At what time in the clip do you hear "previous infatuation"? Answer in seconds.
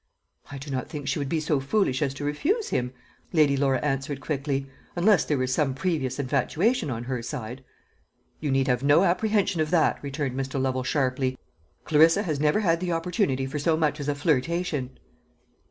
5.75-6.89